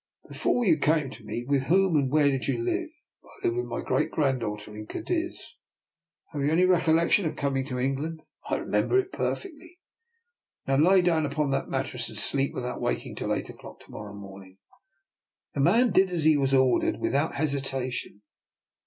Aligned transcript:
"Before 0.33 0.65
you 0.65 0.79
came 0.79 1.11
to 1.11 1.23
me, 1.23 1.45
with 1.47 1.65
whom 1.65 1.95
and 1.95 2.09
where 2.09 2.27
did 2.31 2.47
you 2.47 2.57
live? 2.57 2.89
""I 3.23 3.45
lived 3.45 3.57
with 3.57 3.67
my 3.67 3.81
great 3.81 4.09
granddaughter 4.09 4.75
in 4.75 4.87
Cadiz."" 4.87 5.39
Have 6.33 6.41
you 6.41 6.49
any 6.51 6.65
recollection 6.65 7.27
of 7.27 7.35
coming 7.35 7.63
to 7.67 7.77
England? 7.77 8.23
"*' 8.39 8.49
I 8.49 8.55
remember 8.55 8.97
it 8.97 9.11
perfectly."" 9.11 9.77
Now 10.67 10.77
lie 10.77 11.01
down 11.01 11.23
upon 11.27 11.51
that 11.51 11.69
mattress, 11.69 12.09
and 12.09 12.17
sleep 12.17 12.51
without 12.51 12.81
waking 12.81 13.11
until 13.11 13.31
eight 13.31 13.49
o'clock 13.51 13.79
to 13.81 13.91
morrow 13.91 14.15
morning." 14.15 14.57
The 15.53 15.59
man 15.61 15.91
did 15.91 16.09
as 16.09 16.23
he 16.23 16.35
was 16.35 16.51
ordered 16.51 16.99
without 16.99 17.35
hesitation. 17.35 18.23